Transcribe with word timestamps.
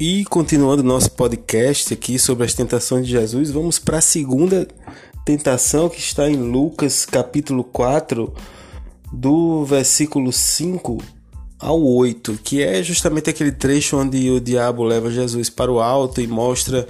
E 0.00 0.24
continuando 0.26 0.84
nosso 0.84 1.10
podcast 1.10 1.92
aqui 1.92 2.20
sobre 2.20 2.46
as 2.46 2.54
tentações 2.54 3.04
de 3.04 3.10
Jesus, 3.10 3.50
vamos 3.50 3.80
para 3.80 3.98
a 3.98 4.00
segunda 4.00 4.68
tentação 5.24 5.88
que 5.88 5.98
está 5.98 6.30
em 6.30 6.36
Lucas 6.36 7.04
capítulo 7.04 7.64
4, 7.64 8.32
do 9.12 9.64
versículo 9.64 10.32
5 10.32 10.98
ao 11.58 11.82
8, 11.82 12.38
que 12.44 12.62
é 12.62 12.80
justamente 12.80 13.28
aquele 13.28 13.50
trecho 13.50 13.96
onde 13.96 14.30
o 14.30 14.40
diabo 14.40 14.84
leva 14.84 15.10
Jesus 15.10 15.50
para 15.50 15.72
o 15.72 15.80
alto 15.80 16.20
e 16.20 16.28
mostra 16.28 16.86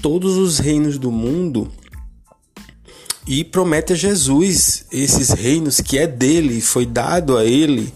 todos 0.00 0.36
os 0.36 0.58
reinos 0.58 0.98
do 0.98 1.12
mundo 1.12 1.70
e 3.24 3.44
promete 3.44 3.92
a 3.92 3.96
Jesus 3.96 4.84
esses 4.90 5.30
reinos 5.30 5.80
que 5.80 5.96
é 5.96 6.08
dele, 6.08 6.60
foi 6.60 6.86
dado 6.86 7.38
a 7.38 7.44
ele. 7.44 7.94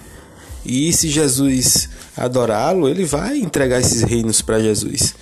E 0.67 0.93
se 0.93 1.09
Jesus 1.09 1.89
adorá-lo, 2.17 2.89
ele 2.89 3.05
vai 3.05 3.39
entregar 3.39 3.81
esses 3.81 4.03
reinos 4.03 4.43
para 4.43 4.61
Jesus. 4.61 5.15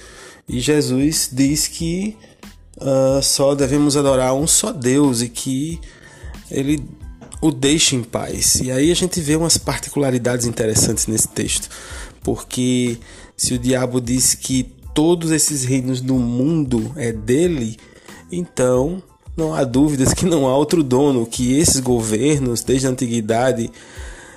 E 0.49 0.61
Jesus 0.61 1.29
diz 1.33 1.67
que 1.69 2.17
uh, 2.79 3.23
só 3.23 3.55
devemos 3.55 3.97
adorar 3.97 4.35
um 4.35 4.47
só 4.47 4.73
Deus 4.73 5.23
e 5.23 5.29
que 5.29 5.81
ele 6.51 6.83
o 7.41 7.51
deixe 7.51 7.95
em 7.95 8.03
paz. 8.03 8.57
E 8.57 8.71
aí 8.71 8.91
a 8.91 8.95
gente 8.95 9.21
vê 9.21 9.37
umas 9.37 9.59
particularidades 9.59 10.47
interessantes 10.47 11.07
nesse 11.07 11.29
texto, 11.29 11.69
porque 12.23 12.97
se 13.37 13.53
o 13.53 13.59
diabo 13.59 14.01
diz 14.01 14.35
que 14.35 14.73
todos 14.95 15.31
esses 15.31 15.63
reinos 15.65 16.01
do 16.01 16.15
mundo 16.15 16.91
é 16.97 17.13
dele, 17.13 17.77
então 18.33 19.03
não 19.37 19.53
há 19.53 19.63
dúvidas 19.65 20.15
que 20.15 20.25
não 20.25 20.47
há 20.47 20.57
outro 20.57 20.83
dono, 20.83 21.27
que 21.27 21.59
esses 21.59 21.81
governos, 21.81 22.63
desde 22.63 22.87
a 22.87 22.91
antiguidade 22.91 23.71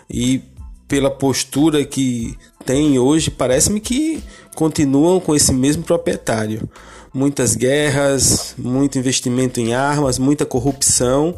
e 0.10 0.42
pela 0.88 1.10
postura 1.12 1.84
que 1.86 2.38
tem 2.66 2.98
hoje, 2.98 3.30
parece-me 3.30 3.80
que 3.80 4.24
continuam 4.56 5.20
com 5.20 5.36
esse 5.36 5.54
mesmo 5.54 5.84
proprietário. 5.84 6.68
Muitas 7.14 7.56
guerras, 7.56 8.54
muito 8.58 8.98
investimento 8.98 9.60
em 9.60 9.74
armas, 9.74 10.20
muita 10.20 10.46
corrupção. 10.46 11.36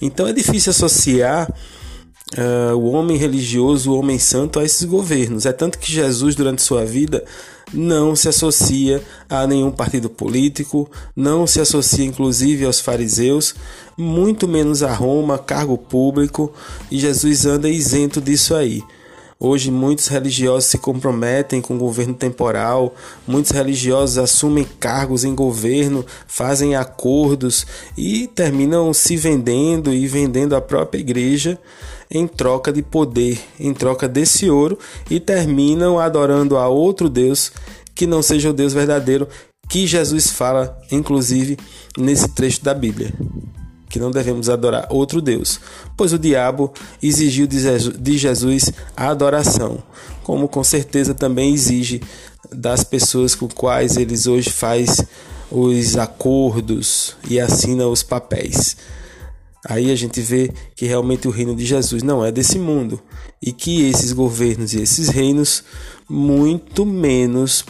Então 0.00 0.26
é 0.26 0.32
difícil 0.32 0.70
associar 0.70 1.52
uh, 2.32 2.76
o 2.76 2.90
homem 2.92 3.16
religioso, 3.16 3.92
o 3.92 3.98
homem 3.98 4.18
santo 4.18 4.58
a 4.58 4.64
esses 4.64 4.84
governos. 4.84 5.46
É 5.46 5.52
tanto 5.52 5.78
que 5.78 5.90
Jesus, 5.90 6.34
durante 6.34 6.62
sua 6.62 6.84
vida, 6.84 7.24
não 7.72 8.14
se 8.14 8.28
associa 8.28 9.02
a 9.28 9.46
nenhum 9.46 9.70
partido 9.70 10.08
político, 10.08 10.90
não 11.14 11.46
se 11.46 11.60
associa 11.60 12.04
inclusive 12.04 12.64
aos 12.64 12.80
fariseus, 12.80 13.54
muito 13.96 14.46
menos 14.46 14.82
a 14.82 14.92
Roma, 14.92 15.38
cargo 15.38 15.76
público, 15.76 16.52
e 16.90 16.98
Jesus 16.98 17.46
anda 17.46 17.68
isento 17.68 18.20
disso 18.20 18.54
aí. 18.54 18.82
Hoje, 19.46 19.70
muitos 19.70 20.08
religiosos 20.08 20.70
se 20.70 20.78
comprometem 20.78 21.60
com 21.60 21.74
o 21.74 21.78
governo 21.78 22.14
temporal, 22.14 22.94
muitos 23.28 23.50
religiosos 23.50 24.16
assumem 24.16 24.66
cargos 24.80 25.22
em 25.22 25.34
governo, 25.34 26.02
fazem 26.26 26.74
acordos 26.74 27.66
e 27.94 28.26
terminam 28.26 28.94
se 28.94 29.18
vendendo 29.18 29.92
e 29.92 30.06
vendendo 30.06 30.56
a 30.56 30.62
própria 30.62 30.98
igreja 30.98 31.58
em 32.10 32.26
troca 32.26 32.72
de 32.72 32.82
poder, 32.82 33.38
em 33.60 33.74
troca 33.74 34.08
desse 34.08 34.48
ouro 34.48 34.78
e 35.10 35.20
terminam 35.20 35.98
adorando 35.98 36.56
a 36.56 36.66
outro 36.66 37.10
Deus 37.10 37.52
que 37.94 38.06
não 38.06 38.22
seja 38.22 38.48
o 38.48 38.54
Deus 38.54 38.72
verdadeiro 38.72 39.28
que 39.68 39.86
Jesus 39.86 40.30
fala, 40.30 40.74
inclusive 40.90 41.58
nesse 41.98 42.30
trecho 42.30 42.64
da 42.64 42.72
Bíblia 42.72 43.12
que 43.94 44.00
não 44.00 44.10
devemos 44.10 44.48
adorar 44.48 44.88
outro 44.90 45.22
Deus, 45.22 45.60
pois 45.96 46.12
o 46.12 46.18
diabo 46.18 46.72
exigiu 47.00 47.46
de 47.46 48.18
Jesus 48.18 48.72
a 48.96 49.06
adoração, 49.06 49.80
como 50.24 50.48
com 50.48 50.64
certeza 50.64 51.14
também 51.14 51.54
exige 51.54 52.02
das 52.52 52.82
pessoas 52.82 53.36
com 53.36 53.46
quais 53.46 53.96
eles 53.96 54.26
hoje 54.26 54.50
faz 54.50 55.00
os 55.48 55.96
acordos 55.96 57.14
e 57.30 57.38
assina 57.38 57.86
os 57.86 58.02
papéis. 58.02 58.76
Aí 59.64 59.92
a 59.92 59.94
gente 59.94 60.20
vê 60.20 60.50
que 60.74 60.86
realmente 60.86 61.28
o 61.28 61.30
reino 61.30 61.54
de 61.54 61.64
Jesus 61.64 62.02
não 62.02 62.24
é 62.24 62.32
desse 62.32 62.58
mundo 62.58 63.00
e 63.40 63.52
que 63.52 63.88
esses 63.88 64.12
governos 64.12 64.74
e 64.74 64.82
esses 64.82 65.08
reinos 65.08 65.62
muito 66.08 66.84
menos 66.84 67.64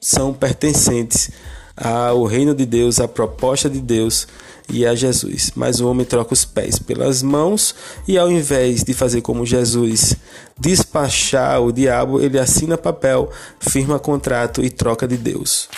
são 0.00 0.32
pertencentes 0.32 1.32
ao 1.76 2.24
reino 2.24 2.54
de 2.54 2.64
Deus, 2.64 3.00
à 3.00 3.08
proposta 3.08 3.68
de 3.68 3.80
Deus 3.80 4.26
e 4.68 4.86
a 4.86 4.94
Jesus. 4.94 5.52
Mas 5.54 5.80
o 5.80 5.88
homem 5.88 6.06
troca 6.06 6.32
os 6.32 6.44
pés 6.44 6.78
pelas 6.78 7.22
mãos 7.22 7.74
e, 8.06 8.18
ao 8.18 8.30
invés 8.30 8.82
de 8.82 8.94
fazer 8.94 9.20
como 9.20 9.44
Jesus, 9.44 10.16
despachar 10.58 11.60
o 11.62 11.72
diabo, 11.72 12.20
ele 12.20 12.38
assina 12.38 12.78
papel, 12.78 13.30
firma 13.58 13.98
contrato 13.98 14.62
e 14.64 14.70
troca 14.70 15.06
de 15.06 15.16
Deus. 15.16 15.68